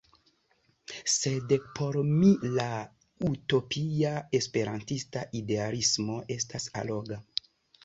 [1.15, 2.69] Sed por mi la
[3.29, 7.23] utopia esperantista idealismo estas alloga.